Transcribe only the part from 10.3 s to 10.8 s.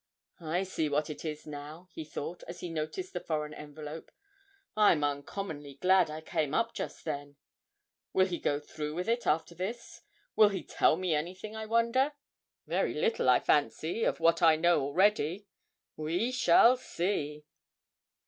Will he